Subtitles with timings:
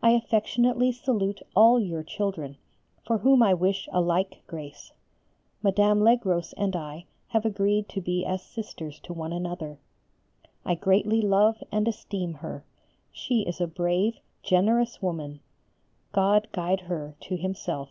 [0.00, 2.56] I affectionately salute all your children,
[3.04, 4.92] for whom I wish a like grace.
[5.60, 9.80] Madame Legros and I have agreed to be as sisters to one another.
[10.64, 12.62] I greatly love and esteem her:
[13.10, 15.40] she is a brave, generous woman.
[16.12, 17.90] God guide her to Himself.